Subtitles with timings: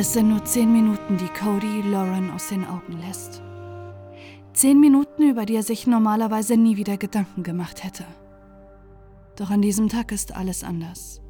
[0.00, 3.42] Es sind nur zehn Minuten, die Cody Lauren aus den Augen lässt.
[4.52, 8.04] Zehn Minuten, über die er sich normalerweise nie wieder Gedanken gemacht hätte.
[9.34, 11.20] Doch an diesem Tag ist alles anders.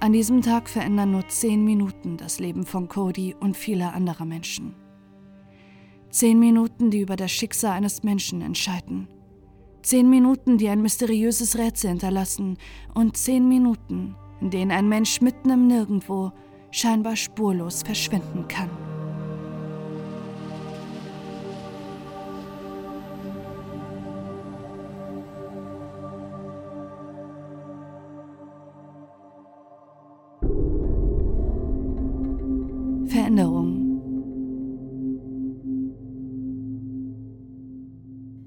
[0.00, 4.74] An diesem Tag verändern nur zehn Minuten das Leben von Cody und vieler anderer Menschen.
[6.10, 9.06] Zehn Minuten, die über das Schicksal eines Menschen entscheiden.
[9.82, 12.58] Zehn Minuten, die ein mysteriöses Rätsel hinterlassen.
[12.94, 16.32] Und zehn Minuten, in denen ein Mensch mitten im Nirgendwo
[16.76, 18.68] scheinbar spurlos verschwinden kann.
[33.06, 33.82] Veränderung.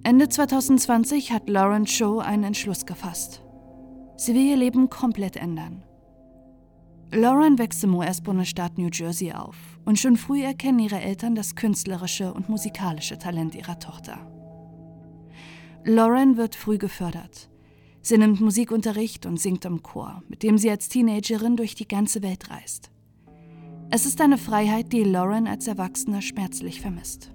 [0.03, 3.41] Ende 2020 hat Lauren Cho einen Entschluss gefasst.
[4.17, 5.83] Sie will ihr Leben komplett ändern.
[7.11, 12.31] Lauren wächst im US-Bundesstaat New Jersey auf und schon früh erkennen ihre Eltern das künstlerische
[12.31, 14.19] und musikalische Talent ihrer Tochter.
[15.83, 17.49] Lauren wird früh gefördert.
[18.01, 22.21] Sie nimmt Musikunterricht und singt im Chor, mit dem sie als Teenagerin durch die ganze
[22.21, 22.91] Welt reist.
[23.89, 27.31] Es ist eine Freiheit, die Lauren als Erwachsene schmerzlich vermisst.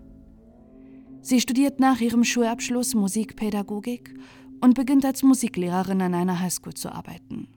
[1.21, 4.15] Sie studiert nach ihrem Schulabschluss Musikpädagogik
[4.61, 7.49] und beginnt als Musiklehrerin an einer Highschool zu arbeiten.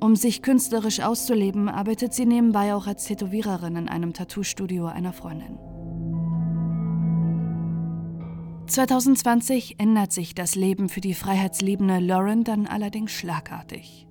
[0.00, 5.58] Um sich künstlerisch auszuleben, arbeitet sie nebenbei auch als Tätowiererin in einem Tattoo-Studio einer Freundin.
[8.66, 14.06] 2020 ändert sich das Leben für die freiheitsliebende Lauren dann allerdings schlagartig.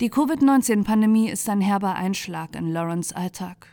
[0.00, 3.68] Die Covid-19-Pandemie ist ein herber Einschlag in Laurens Alltag.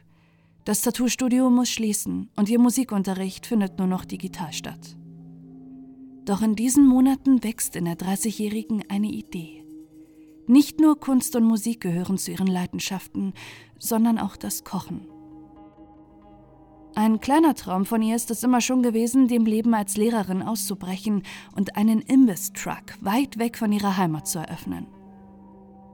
[0.66, 4.98] Das Tattoo-Studio muss schließen und ihr Musikunterricht findet nur noch digital statt.
[6.26, 9.59] Doch in diesen Monaten wächst in der 30-Jährigen eine Idee.
[10.50, 13.34] Nicht nur Kunst und Musik gehören zu ihren Leidenschaften,
[13.78, 15.06] sondern auch das Kochen.
[16.96, 21.22] Ein kleiner Traum von ihr ist es immer schon gewesen, dem Leben als Lehrerin auszubrechen
[21.56, 24.88] und einen Imbiss-Truck weit weg von ihrer Heimat zu eröffnen.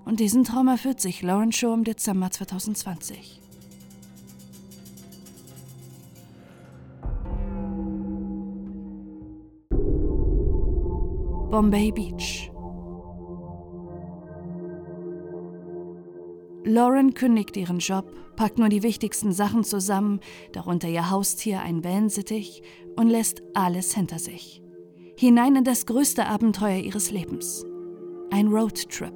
[0.05, 3.41] Und diesen Traum erfüllt sich Lauren Shaw im Dezember 2020.
[11.51, 12.54] Bombay Beach
[16.65, 20.19] Lauren kündigt ihren Job, packt nur die wichtigsten Sachen zusammen,
[20.51, 22.63] darunter ihr Haustier, ein Wellensittich,
[22.95, 24.63] und lässt alles hinter sich.
[25.15, 27.63] Hinein in das größte Abenteuer ihres Lebens.
[28.31, 29.13] Ein Roadtrip.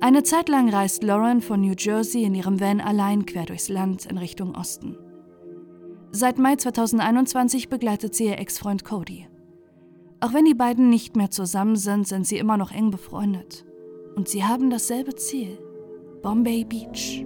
[0.00, 4.06] Eine Zeit lang reist Lauren von New Jersey in ihrem Van allein quer durchs Land
[4.06, 4.96] in Richtung Osten.
[6.10, 9.28] Seit Mai 2021 begleitet sie ihr Ex-Freund Cody.
[10.20, 13.64] Auch wenn die beiden nicht mehr zusammen sind, sind sie immer noch eng befreundet.
[14.16, 15.58] Und sie haben dasselbe Ziel.
[16.26, 17.24] Bombay Beach.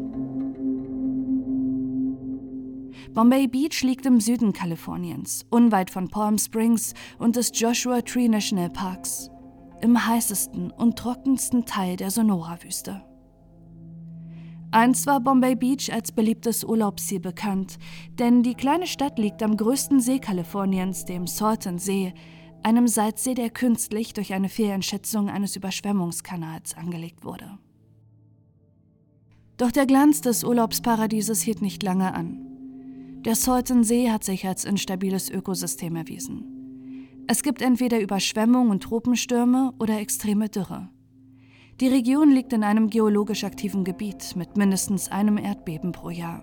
[3.15, 8.69] Bombay Beach liegt im Süden Kaliforniens, unweit von Palm Springs und des Joshua Tree National
[8.69, 9.31] Parks,
[9.81, 13.03] im heißesten und trockensten Teil der Sonora-Wüste.
[14.71, 17.79] Einst war Bombay Beach als beliebtes Urlaubsziel bekannt,
[18.19, 22.13] denn die kleine Stadt liegt am größten See Kaliforniens, dem Salton See,
[22.63, 27.59] einem Salzsee, der künstlich durch eine Fehleinschätzung eines Überschwemmungskanals angelegt wurde.
[29.61, 33.21] Doch der Glanz des Urlaubsparadieses hielt nicht lange an.
[33.27, 37.07] Der Salton-See hat sich als instabiles Ökosystem erwiesen.
[37.27, 40.89] Es gibt entweder Überschwemmung und Tropenstürme oder extreme Dürre.
[41.79, 46.43] Die Region liegt in einem geologisch aktiven Gebiet mit mindestens einem Erdbeben pro Jahr.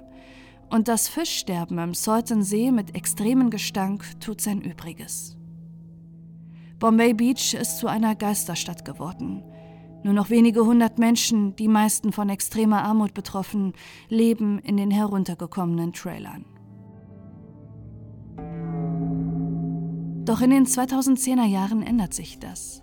[0.69, 5.35] Und das Fischsterben im Salton-See mit extremem Gestank tut sein Übriges.
[6.77, 9.43] Bombay Beach ist zu einer Geisterstadt geworden–
[10.07, 13.73] nur noch wenige hundert Menschen, die meisten von extremer Armut betroffen,
[14.07, 16.45] leben in den heruntergekommenen Trailern.
[20.23, 22.81] Doch in den 2010er Jahren ändert sich das.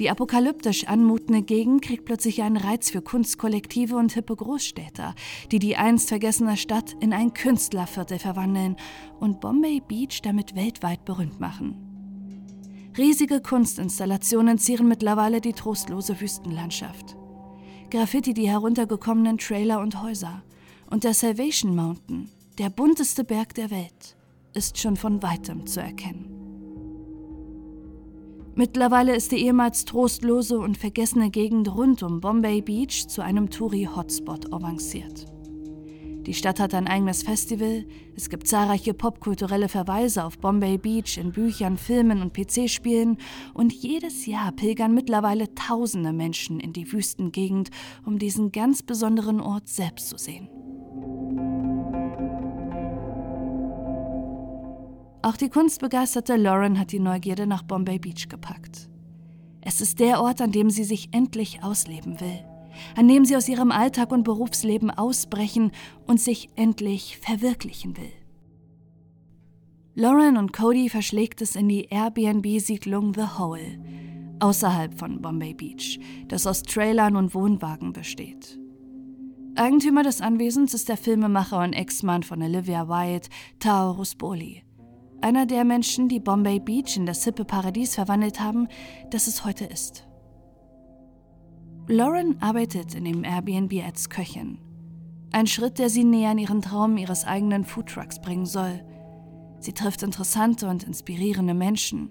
[0.00, 5.14] Die apokalyptisch anmutende Gegend kriegt plötzlich einen Reiz für Kunstkollektive und hippe Großstädter,
[5.52, 8.74] die die einst vergessene Stadt in ein Künstlerviertel verwandeln
[9.20, 11.87] und Bombay Beach damit weltweit berühmt machen.
[12.98, 17.16] Riesige Kunstinstallationen zieren mittlerweile die trostlose Wüstenlandschaft.
[17.90, 20.42] Graffiti die heruntergekommenen Trailer und Häuser.
[20.90, 22.28] Und der Salvation Mountain,
[22.58, 24.16] der bunteste Berg der Welt,
[24.52, 26.34] ist schon von weitem zu erkennen.
[28.56, 34.52] Mittlerweile ist die ehemals trostlose und vergessene Gegend rund um Bombay Beach zu einem Touri-Hotspot
[34.52, 35.26] avanciert.
[36.28, 41.32] Die Stadt hat ein eigenes Festival, es gibt zahlreiche popkulturelle Verweise auf Bombay Beach in
[41.32, 43.16] Büchern, Filmen und PC-Spielen
[43.54, 47.70] und jedes Jahr pilgern mittlerweile tausende Menschen in die Wüstengegend,
[48.04, 50.50] um diesen ganz besonderen Ort selbst zu sehen.
[55.22, 58.90] Auch die kunstbegeisterte Lauren hat die Neugierde nach Bombay Beach gepackt.
[59.62, 62.44] Es ist der Ort, an dem sie sich endlich ausleben will
[62.96, 65.72] an dem sie aus ihrem Alltag und Berufsleben ausbrechen
[66.06, 68.12] und sich endlich verwirklichen will.
[69.94, 73.80] Lauren und Cody verschlägt es in die Airbnb-Siedlung The Hole,
[74.38, 75.98] außerhalb von Bombay Beach,
[76.28, 78.58] das aus Trailern und Wohnwagen besteht.
[79.56, 83.28] Eigentümer des Anwesens ist der Filmemacher und Ex-Mann von Olivia White,
[83.58, 84.62] Tao Rusboli.
[85.20, 88.68] Einer der Menschen, die Bombay Beach in das hippe Paradies verwandelt haben,
[89.10, 90.07] das es heute ist.
[91.90, 94.58] Lauren arbeitet in dem Airbnb als Köchin.
[95.32, 98.84] Ein Schritt, der sie näher an ihren Traum ihres eigenen Foodtrucks bringen soll.
[99.60, 102.10] Sie trifft interessante und inspirierende Menschen.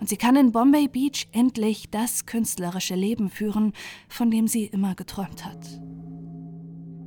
[0.00, 3.72] Und sie kann in Bombay Beach endlich das künstlerische Leben führen,
[4.06, 5.80] von dem sie immer geträumt hat.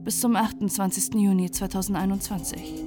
[0.03, 1.13] Bis zum 28.
[1.13, 2.85] Juni 2021.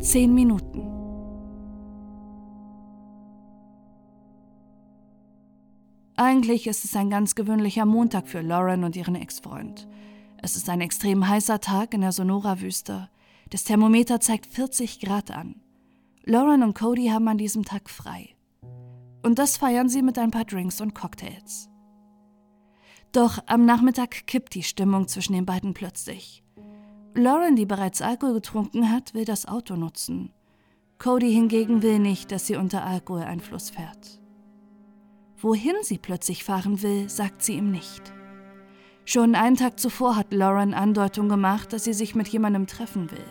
[0.00, 0.89] Zehn Minuten.
[6.22, 9.88] Eigentlich ist es ein ganz gewöhnlicher Montag für Lauren und ihren Ex-Freund.
[10.42, 13.08] Es ist ein extrem heißer Tag in der Sonora-Wüste.
[13.48, 15.62] Das Thermometer zeigt 40 Grad an.
[16.24, 18.36] Lauren und Cody haben an diesem Tag frei.
[19.22, 21.70] Und das feiern sie mit ein paar Drinks und Cocktails.
[23.12, 26.44] Doch am Nachmittag kippt die Stimmung zwischen den beiden plötzlich.
[27.14, 30.34] Lauren, die bereits Alkohol getrunken hat, will das Auto nutzen.
[30.98, 34.19] Cody hingegen will nicht, dass sie unter Alkoholeinfluss fährt.
[35.42, 38.12] Wohin sie plötzlich fahren will, sagt sie ihm nicht.
[39.06, 43.24] Schon einen Tag zuvor hat Lauren Andeutung gemacht, dass sie sich mit jemandem treffen will.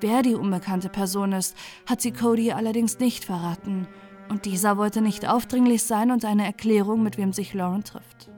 [0.00, 1.56] Wer die unbekannte Person ist,
[1.86, 3.86] hat sie Cody allerdings nicht verraten,
[4.28, 8.28] und dieser wollte nicht aufdringlich sein und eine Erklärung, mit wem sich Lauren trifft.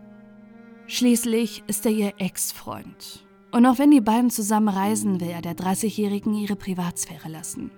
[0.86, 3.26] Schließlich ist er ihr Ex-Freund.
[3.52, 7.72] Und auch wenn die beiden zusammen reisen, will er der 30-Jährigen ihre Privatsphäre lassen.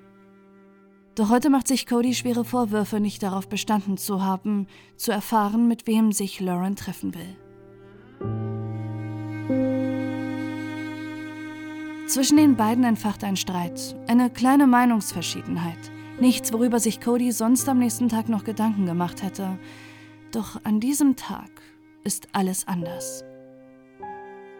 [1.15, 4.67] Doch heute macht sich Cody schwere Vorwürfe, nicht darauf bestanden zu haben,
[4.97, 7.37] zu erfahren, mit wem sich Lauren treffen will.
[12.07, 15.79] Zwischen den beiden entfacht ein Streit, eine kleine Meinungsverschiedenheit.
[16.21, 19.59] Nichts, worüber sich Cody sonst am nächsten Tag noch Gedanken gemacht hätte.
[20.31, 21.51] Doch an diesem Tag
[22.05, 23.25] ist alles anders.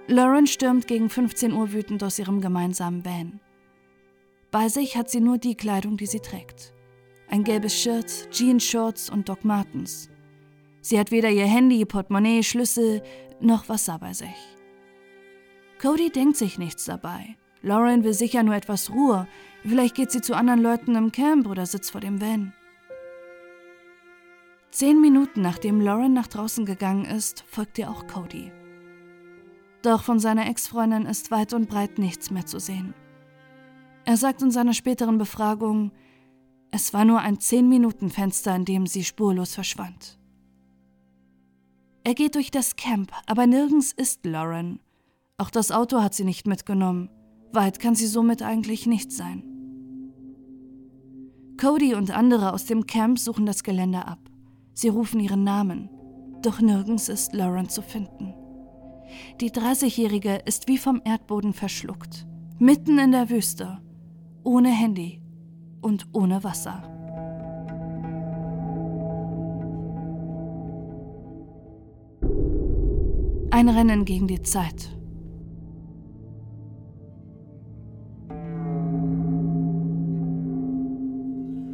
[0.07, 3.41] Lauren stürmt gegen 15 Uhr wütend aus ihrem gemeinsamen Van.
[4.53, 6.75] Bei sich hat sie nur die Kleidung, die sie trägt.
[7.27, 10.11] Ein gelbes Shirt, Jeans-Shorts und Doc Martens.
[10.83, 13.03] Sie hat weder ihr Handy, Portemonnaie, Schlüssel
[13.41, 14.37] noch Wasser bei sich.
[15.81, 17.39] Cody denkt sich nichts dabei.
[17.63, 19.27] Lauren will sicher nur etwas Ruhe.
[19.63, 22.53] Vielleicht geht sie zu anderen Leuten im Camp oder sitzt vor dem Van.
[24.71, 28.53] Zehn Minuten nachdem Lauren nach draußen gegangen ist, folgt ihr auch Cody.
[29.81, 32.93] Doch von seiner Ex-Freundin ist weit und breit nichts mehr zu sehen.
[34.05, 35.93] Er sagt in seiner späteren Befragung,
[36.71, 40.19] es war nur ein 10-Minuten-Fenster, in dem sie spurlos verschwand.
[42.03, 44.81] Er geht durch das Camp, aber nirgends ist Lauren.
[45.39, 47.11] Auch das Auto hat sie nicht mitgenommen.
[47.53, 49.45] Weit kann sie somit eigentlich nicht sein.
[51.61, 54.19] Cody und andere aus dem Camp suchen das Gelände ab.
[54.73, 55.91] Sie rufen ihren Namen,
[56.43, 58.35] doch nirgends ist Lauren zu finden.
[59.41, 62.27] Die 30-Jährige ist wie vom Erdboden verschluckt,
[62.59, 63.81] mitten in der Wüste
[64.45, 65.21] ohne Handy
[65.81, 66.83] und ohne Wasser.
[73.51, 74.97] Ein Rennen gegen die Zeit.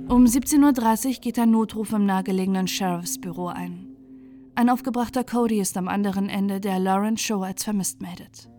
[0.08, 3.86] Um 17.30 Uhr geht ein Notruf im nahegelegenen Sheriffsbüro ein.
[4.56, 8.50] Ein aufgebrachter Cody ist am anderen Ende, der Lawrence Show als vermisst meldet.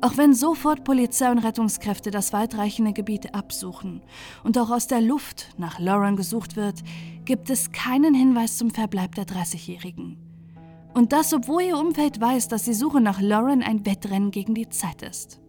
[0.00, 4.02] Auch wenn sofort Polizei und Rettungskräfte das weitreichende Gebiet absuchen
[4.42, 6.82] und auch aus der Luft nach Lauren gesucht wird,
[7.24, 10.18] gibt es keinen Hinweis zum Verbleib der 30-Jährigen.
[10.92, 14.68] Und das, obwohl ihr Umfeld weiß, dass die Suche nach Lauren ein Wettrennen gegen die
[14.68, 15.40] Zeit ist.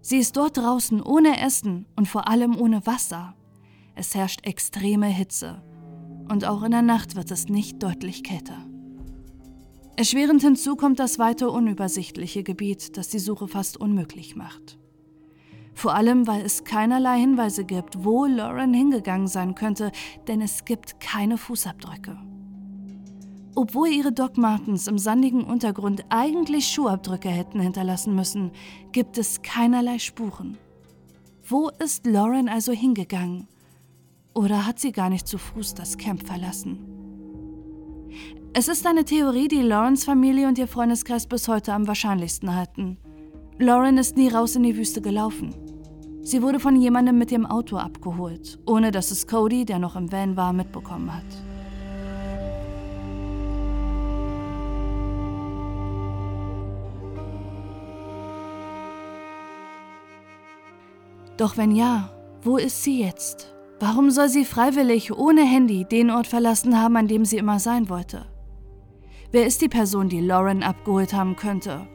[0.00, 3.34] Sie ist dort draußen ohne Essen und vor allem ohne Wasser.
[3.94, 5.62] Es herrscht extreme Hitze.
[6.30, 8.67] Und auch in der Nacht wird es nicht deutlich kälter.
[9.98, 14.78] Erschwerend hinzu kommt das weite unübersichtliche Gebiet, das die Suche fast unmöglich macht.
[15.74, 19.90] Vor allem, weil es keinerlei Hinweise gibt, wo Lauren hingegangen sein könnte,
[20.28, 22.16] denn es gibt keine Fußabdrücke.
[23.56, 28.52] Obwohl ihre Doc Martens im sandigen Untergrund eigentlich Schuhabdrücke hätten hinterlassen müssen,
[28.92, 30.58] gibt es keinerlei Spuren.
[31.42, 33.48] Wo ist Lauren also hingegangen?
[34.32, 36.98] Oder hat sie gar nicht zu Fuß das Camp verlassen?
[38.58, 42.98] Es ist eine Theorie, die Laurens Familie und ihr Freundeskreis bis heute am wahrscheinlichsten halten.
[43.60, 45.54] Lauren ist nie raus in die Wüste gelaufen.
[46.22, 50.10] Sie wurde von jemandem mit dem Auto abgeholt, ohne dass es Cody, der noch im
[50.10, 51.22] Van war, mitbekommen hat.
[61.36, 62.10] Doch wenn ja,
[62.42, 63.54] wo ist sie jetzt?
[63.78, 67.88] Warum soll sie freiwillig ohne Handy den Ort verlassen haben, an dem sie immer sein
[67.88, 68.26] wollte?
[69.30, 71.86] Wer ist die Person, die Lauren abgeholt haben könnte?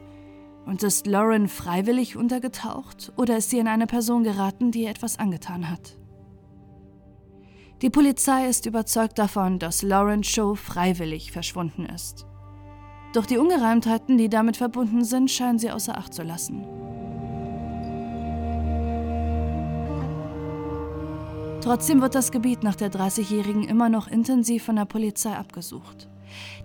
[0.66, 5.18] Und ist Lauren freiwillig untergetaucht oder ist sie in eine Person geraten, die ihr etwas
[5.18, 5.98] angetan hat?
[7.82, 12.24] Die Polizei ist überzeugt davon, dass Lauren Show freiwillig verschwunden ist.
[13.12, 16.64] Doch die Ungereimtheiten, die damit verbunden sind, scheinen sie außer Acht zu lassen.
[21.60, 26.08] Trotzdem wird das Gebiet nach der 30-Jährigen immer noch intensiv von der Polizei abgesucht.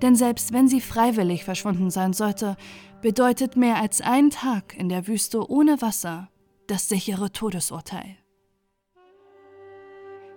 [0.01, 2.55] Denn selbst wenn sie freiwillig verschwunden sein sollte,
[3.01, 6.29] bedeutet mehr als ein Tag in der Wüste ohne Wasser
[6.67, 8.17] das sichere Todesurteil.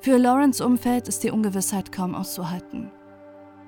[0.01, 2.91] Für Lawrence Umfeld ist die Ungewissheit kaum auszuhalten.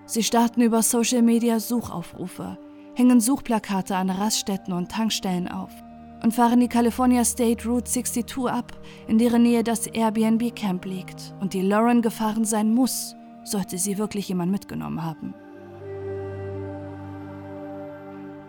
[0.07, 2.59] Sie starten über Social Media Suchaufrufe,
[2.95, 5.71] hängen Suchplakate an Raststätten und Tankstellen auf
[6.25, 8.73] und fahren die California State Route 62 ab,
[9.07, 14.29] in deren Nähe das Airbnb-Camp liegt und die Lauren gefahren sein muss, sollte sie wirklich
[14.29, 15.35] jemand mitgenommen haben.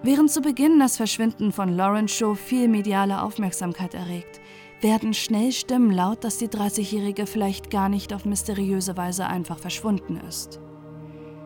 [0.05, 4.39] Während zu Beginn das Verschwinden von Lauren Show viel mediale Aufmerksamkeit erregt,
[4.79, 10.21] werden schnell Stimmen laut, dass die 30-Jährige vielleicht gar nicht auf mysteriöse Weise einfach verschwunden
[10.29, 10.59] ist.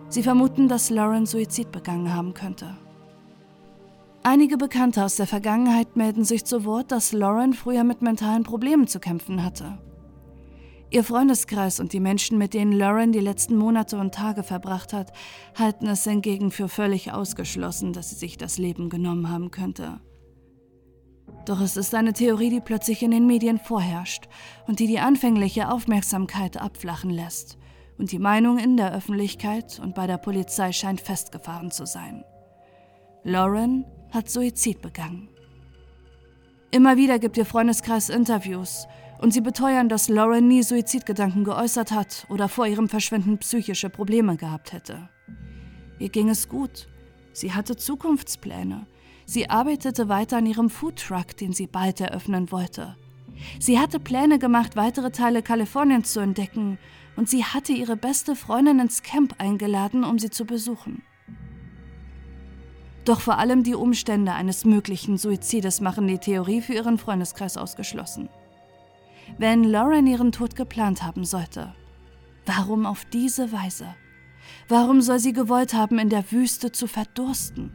[0.09, 2.75] Sie vermuten, dass Lauren Suizid begangen haben könnte.
[4.23, 8.87] Einige Bekannte aus der Vergangenheit melden sich zu Wort, dass Lauren früher mit mentalen Problemen
[8.87, 9.77] zu kämpfen hatte.
[10.91, 15.13] Ihr Freundeskreis und die Menschen, mit denen Lauren die letzten Monate und Tage verbracht hat,
[15.55, 20.00] halten es hingegen für völlig ausgeschlossen, dass sie sich das Leben genommen haben könnte.
[21.46, 24.27] Doch es ist eine Theorie, die plötzlich in den Medien vorherrscht
[24.65, 27.60] und die die anfängliche Aufmerksamkeit abflachen lässt.
[28.00, 32.24] Und die Meinung in der Öffentlichkeit und bei der Polizei scheint festgefahren zu sein.
[33.24, 35.27] Lauren hat Suizid begangen.
[36.72, 38.88] Immer wieder gibt ihr Freundeskreis Interviews
[39.19, 44.38] und sie beteuern, dass Lauren nie Suizidgedanken geäußert hat oder vor ihrem Verschwinden psychische Probleme
[44.38, 45.09] gehabt hätte.
[45.99, 46.88] Ihr ging es gut.
[47.33, 48.88] Sie hatte Zukunftspläne.
[49.25, 52.95] Sie arbeitete weiter an ihrem Foodtruck, den sie bald eröffnen wollte.
[53.59, 56.79] Sie hatte Pläne gemacht, weitere Teile Kaliforniens zu entdecken,
[57.15, 61.03] und sie hatte ihre beste Freundin ins Camp eingeladen, um sie zu besuchen.
[63.03, 68.29] Doch vor allem die Umstände eines möglichen Suizides machen die Theorie für ihren Freundeskreis ausgeschlossen.
[69.38, 71.74] Wenn Lauren ihren Tod geplant haben sollte,
[72.45, 73.95] warum auf diese Weise?
[74.67, 77.71] Warum soll sie gewollt haben, in der Wüste zu verdursten?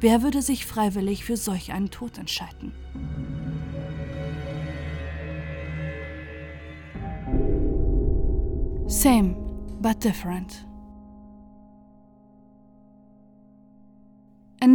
[0.00, 2.72] Wer würde sich freiwillig für solch einen Tod entscheiden?
[8.86, 9.34] Same,
[9.80, 10.65] but different.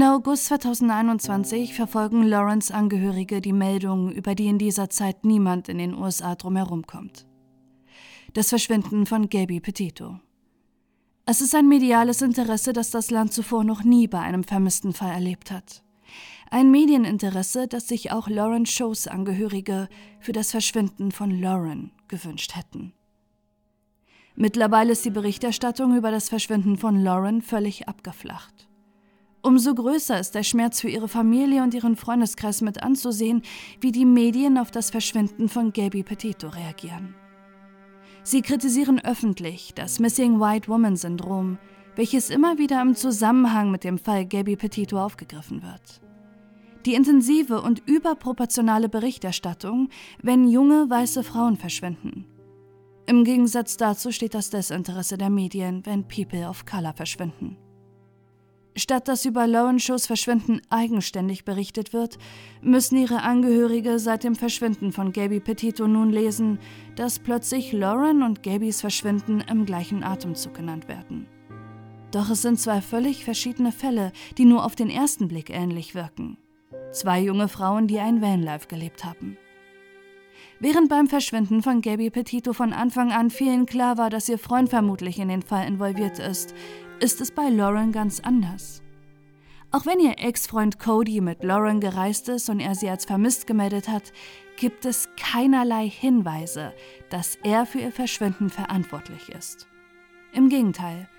[0.01, 5.77] Ende August 2021 verfolgen Lawrence Angehörige die Meldungen, über die in dieser Zeit niemand in
[5.77, 7.27] den USA drumherum kommt.
[8.33, 10.19] Das Verschwinden von Gaby Petito.
[11.27, 15.11] Es ist ein mediales Interesse, das das Land zuvor noch nie bei einem vermissten Fall
[15.11, 15.83] erlebt hat.
[16.49, 19.87] Ein Medieninteresse, das sich auch Lauren Shows Angehörige
[20.19, 22.93] für das Verschwinden von Lauren gewünscht hätten.
[24.35, 28.70] Mittlerweile ist die Berichterstattung über das Verschwinden von Lauren völlig abgeflacht.
[29.43, 33.41] Umso größer ist der Schmerz für ihre Familie und ihren Freundeskreis mit anzusehen,
[33.79, 37.15] wie die Medien auf das Verschwinden von Gaby Petito reagieren.
[38.23, 41.57] Sie kritisieren öffentlich das Missing White Woman Syndrom,
[41.95, 46.01] welches immer wieder im Zusammenhang mit dem Fall Gaby Petito aufgegriffen wird.
[46.85, 49.89] Die intensive und überproportionale Berichterstattung,
[50.21, 52.25] wenn junge weiße Frauen verschwinden.
[53.07, 57.57] Im Gegensatz dazu steht das Desinteresse der Medien, wenn People of Color verschwinden.
[58.75, 62.17] Statt dass über Lauren Shows Verschwinden eigenständig berichtet wird,
[62.61, 66.57] müssen ihre Angehörige seit dem Verschwinden von Gaby Petito nun lesen,
[66.95, 71.27] dass plötzlich Lauren und Gabys Verschwinden im gleichen Atemzug genannt werden.
[72.11, 76.37] Doch es sind zwei völlig verschiedene Fälle, die nur auf den ersten Blick ähnlich wirken.
[76.91, 79.37] Zwei junge Frauen, die ein Vanlife gelebt haben.
[80.59, 84.69] Während beim Verschwinden von Gaby Petito von Anfang an vielen klar war, dass ihr Freund
[84.69, 86.53] vermutlich in den Fall involviert ist,
[87.01, 88.83] ist es bei Lauren ganz anders.
[89.71, 93.87] Auch wenn ihr Ex-Freund Cody mit Lauren gereist ist und er sie als vermisst gemeldet
[93.87, 94.13] hat,
[94.55, 96.73] gibt es keinerlei Hinweise,
[97.09, 99.67] dass er für ihr Verschwinden verantwortlich ist.
[100.33, 101.09] Im Gegenteil,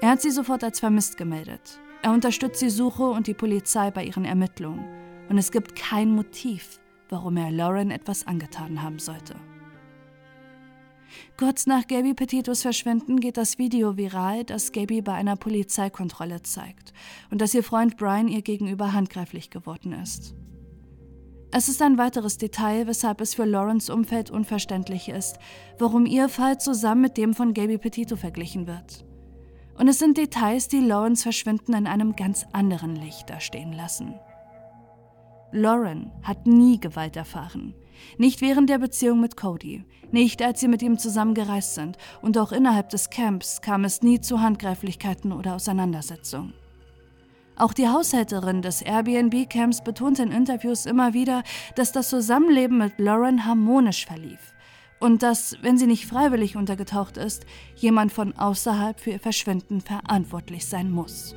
[0.00, 1.80] er hat sie sofort als vermisst gemeldet.
[2.00, 4.86] Er unterstützt die Suche und die Polizei bei ihren Ermittlungen.
[5.28, 9.34] Und es gibt kein Motiv, warum er Lauren etwas angetan haben sollte.
[11.36, 16.92] Kurz nach Gabby Petitos Verschwinden geht das Video viral, das Gabby bei einer Polizeikontrolle zeigt
[17.30, 20.34] und dass ihr Freund Brian ihr gegenüber handgreiflich geworden ist.
[21.52, 25.38] Es ist ein weiteres Detail, weshalb es für Lawrence Umfeld unverständlich ist,
[25.78, 29.04] warum ihr Fall zusammen mit dem von Gabby Petito verglichen wird.
[29.78, 34.14] Und es sind Details, die Lawrence Verschwinden in einem ganz anderen Licht dastehen lassen.
[35.52, 37.74] Lauren hat nie Gewalt erfahren.
[38.18, 42.52] Nicht während der Beziehung mit Cody, nicht als sie mit ihm zusammengereist sind und auch
[42.52, 46.54] innerhalb des Camps kam es nie zu Handgreiflichkeiten oder Auseinandersetzungen.
[47.56, 51.42] Auch die Haushälterin des Airbnb-Camps betont in Interviews immer wieder,
[51.74, 54.54] dass das Zusammenleben mit Lauren harmonisch verlief
[55.00, 60.66] und dass, wenn sie nicht freiwillig untergetaucht ist, jemand von außerhalb für ihr Verschwinden verantwortlich
[60.66, 61.34] sein muss.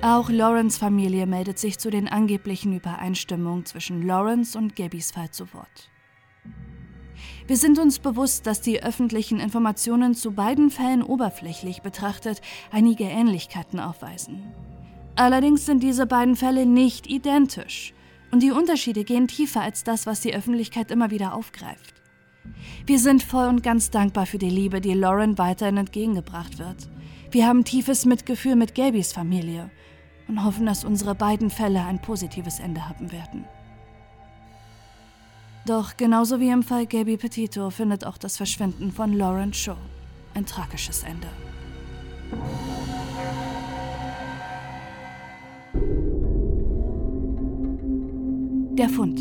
[0.00, 5.52] Auch Lawrence Familie meldet sich zu den angeblichen Übereinstimmungen zwischen Lawrence und Gabbys Fall zu
[5.52, 5.90] Wort.
[7.48, 13.80] Wir sind uns bewusst, dass die öffentlichen Informationen zu beiden Fällen oberflächlich betrachtet einige Ähnlichkeiten
[13.80, 14.54] aufweisen.
[15.16, 17.92] Allerdings sind diese beiden Fälle nicht identisch
[18.30, 21.94] und die Unterschiede gehen tiefer als das, was die Öffentlichkeit immer wieder aufgreift.
[22.86, 26.88] Wir sind voll und ganz dankbar für die Liebe, die Lauren weiterhin entgegengebracht wird.
[27.32, 29.70] Wir haben tiefes Mitgefühl mit Gabys Familie
[30.28, 33.44] und hoffen, dass unsere beiden Fälle ein positives Ende haben werden.
[35.66, 39.76] Doch genauso wie im Fall Gaby Petito findet auch das Verschwinden von Lauren Shaw
[40.34, 41.28] ein tragisches Ende.
[48.76, 49.20] Der Fund.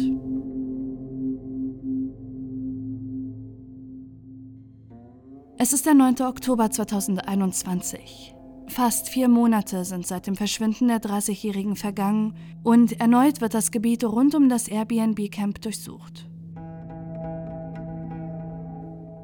[5.58, 6.22] Es ist der 9.
[6.22, 8.37] Oktober 2021.
[8.68, 14.04] Fast vier Monate sind seit dem Verschwinden der 30-Jährigen vergangen und erneut wird das Gebiet
[14.04, 16.28] rund um das Airbnb-Camp durchsucht.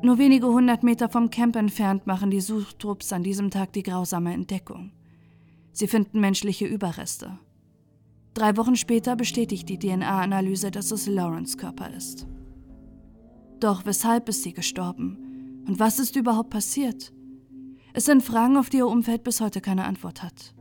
[0.02, 4.34] Nur wenige hundert Meter vom Camp entfernt machen die Suchtrupps an diesem Tag die grausame
[4.34, 4.92] Entdeckung.
[5.72, 7.38] Sie finden menschliche Überreste.
[8.34, 12.28] Drei Wochen später bestätigt die DNA-Analyse, dass es Lawrence Körper ist.
[13.60, 15.64] Doch weshalb ist sie gestorben?
[15.68, 17.14] Und was ist überhaupt passiert?
[17.94, 20.56] Es sind Fragen, auf die ihr Umfeld bis heute keine Antwort hat.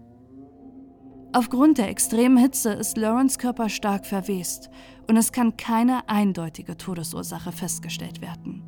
[1.33, 4.69] Aufgrund der extremen Hitze ist Lawrence Körper stark verwest
[5.09, 8.63] und es kann keine eindeutige Todesursache festgestellt werden.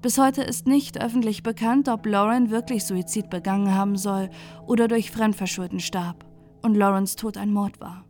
[0.00, 4.30] Bis heute ist nicht öffentlich bekannt, ob Lauren wirklich Suizid begangen haben soll
[4.66, 6.24] oder durch Fremdverschulden starb
[6.62, 8.07] und Lawrence Tod ein Mord war.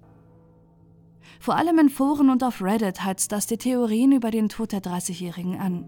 [1.40, 4.82] Vor allem in Foren und auf Reddit heizt das die Theorien über den Tod der
[4.82, 5.84] 30-Jährigen an.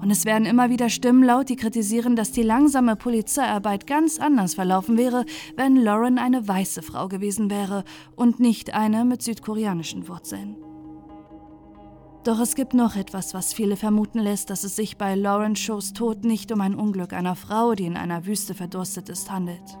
[0.00, 4.54] Und es werden immer wieder Stimmen laut, die kritisieren, dass die langsame Polizeiarbeit ganz anders
[4.54, 5.24] verlaufen wäre,
[5.56, 10.56] wenn Lauren eine weiße Frau gewesen wäre und nicht eine mit südkoreanischen Wurzeln.
[12.24, 15.92] Doch es gibt noch etwas, was viele vermuten lässt, dass es sich bei Lauren Shows
[15.92, 19.78] Tod nicht um ein Unglück einer Frau, die in einer Wüste verdurstet ist, handelt.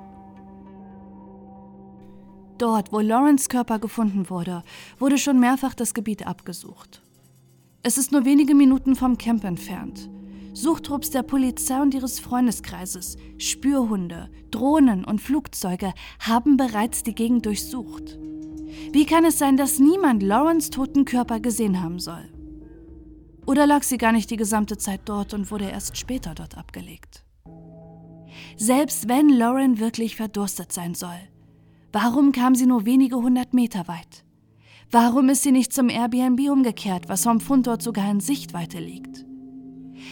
[2.58, 4.62] Dort, wo Lawrence Körper gefunden wurde,
[4.98, 7.02] wurde schon mehrfach das Gebiet abgesucht.
[7.82, 10.08] Es ist nur wenige Minuten vom Camp entfernt.
[10.52, 18.18] Suchtrupps der Polizei und ihres Freundeskreises, Spürhunde, Drohnen und Flugzeuge haben bereits die Gegend durchsucht.
[18.92, 22.32] Wie kann es sein, dass niemand Lawrence toten Körper gesehen haben soll?
[23.46, 27.24] Oder lag sie gar nicht die gesamte Zeit dort und wurde erst später dort abgelegt?
[28.56, 31.20] Selbst wenn Lauren wirklich verdurstet sein soll,
[31.94, 34.24] warum kam sie nur wenige hundert Meter weit?
[34.90, 39.24] Warum ist sie nicht zum Airbnb umgekehrt, was vom Fundort sogar in Sichtweite liegt?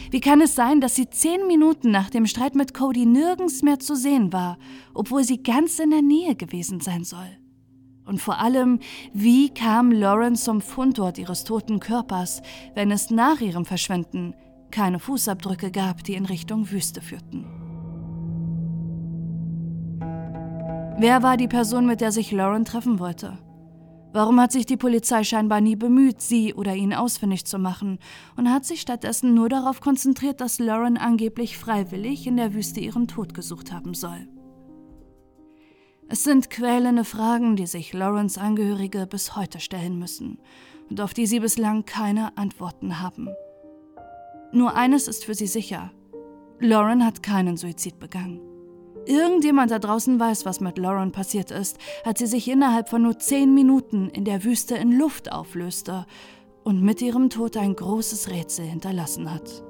[0.09, 3.79] Wie kann es sein, dass sie zehn Minuten nach dem Streit mit Cody nirgends mehr
[3.79, 4.57] zu sehen war,
[4.93, 7.37] obwohl sie ganz in der Nähe gewesen sein soll?
[8.05, 8.79] Und vor allem,
[9.13, 12.41] wie kam Lauren zum Fundort ihres toten Körpers,
[12.75, 14.33] wenn es nach ihrem Verschwinden
[14.71, 17.62] keine Fußabdrücke gab, die in Richtung Wüste führten?
[20.97, 23.39] Wer war die Person, mit der sich Lauren treffen wollte?
[24.13, 27.97] Warum hat sich die Polizei scheinbar nie bemüht, sie oder ihn ausfindig zu machen
[28.37, 33.07] und hat sich stattdessen nur darauf konzentriert, dass Lauren angeblich freiwillig in der Wüste ihren
[33.07, 34.27] Tod gesucht haben soll?
[36.09, 40.37] Es sind quälende Fragen, die sich Laurens Angehörige bis heute stellen müssen
[40.91, 43.29] und auf die sie bislang keine Antworten haben.
[44.51, 45.91] Nur eines ist für sie sicher.
[46.59, 48.52] Lauren hat keinen Suizid begangen.
[49.05, 53.19] Irgendjemand da draußen weiß, was mit Lauren passiert ist, als sie sich innerhalb von nur
[53.19, 56.05] zehn Minuten in der Wüste in Luft auflöste
[56.63, 59.63] und mit ihrem Tod ein großes Rätsel hinterlassen hat.